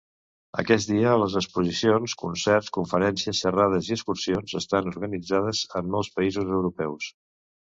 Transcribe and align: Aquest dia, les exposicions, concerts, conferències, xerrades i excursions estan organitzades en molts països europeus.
Aquest 0.61 0.87
dia, 0.91 1.09
les 1.23 1.35
exposicions, 1.41 2.15
concerts, 2.21 2.73
conferències, 2.79 3.43
xerrades 3.45 3.91
i 3.91 3.95
excursions 3.99 4.57
estan 4.63 4.91
organitzades 4.95 5.63
en 5.83 5.95
molts 5.99 6.11
països 6.17 6.51
europeus. 6.59 7.13